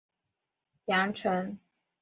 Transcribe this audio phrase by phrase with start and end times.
[0.83, 1.59] 治淮阳城。